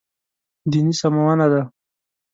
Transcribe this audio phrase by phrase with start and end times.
[0.71, 1.61] دیني سمونه دی.